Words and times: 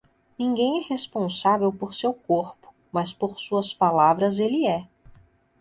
Ninguém 0.35 0.81
é 0.81 0.87
responsável 0.87 1.71
por 1.71 1.93
seu 1.93 2.11
corpo, 2.11 2.73
mas 2.91 3.13
por 3.13 3.37
suas 3.37 3.71
palavras 3.71 4.39
ele 4.39 4.65
é. 4.65 4.87